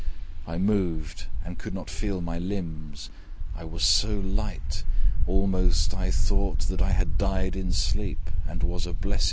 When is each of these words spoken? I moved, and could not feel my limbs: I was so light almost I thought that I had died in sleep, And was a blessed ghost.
I 0.47 0.57
moved, 0.57 1.27
and 1.45 1.59
could 1.59 1.75
not 1.75 1.87
feel 1.87 2.21
my 2.21 2.39
limbs: 2.39 3.11
I 3.55 3.65
was 3.65 3.83
so 3.83 4.19
light 4.19 4.83
almost 5.27 5.93
I 5.93 6.09
thought 6.09 6.61
that 6.69 6.81
I 6.81 6.93
had 6.93 7.19
died 7.19 7.55
in 7.55 7.71
sleep, 7.71 8.31
And 8.47 8.63
was 8.63 8.87
a 8.87 8.93
blessed 8.93 9.03
ghost. 9.03 9.19